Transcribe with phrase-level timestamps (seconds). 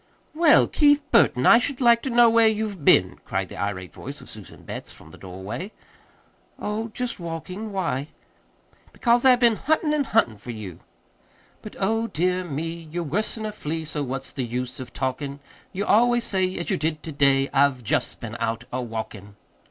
[0.33, 4.19] "Well, Keith Burton, I should like to know where you've been," cried the irate voice
[4.19, 5.71] of Susan Betts from the doorway.
[6.57, 7.71] "Oh, just walking.
[7.71, 8.07] Why?"
[8.93, 10.79] "Because I've been huntin' and huntin' for you.
[11.61, 15.39] But, oh, dear me, You're worse'n a flea, So what's the use of talkin'?
[15.71, 19.35] You always say, As you did to day, I've just been out a walkin'!"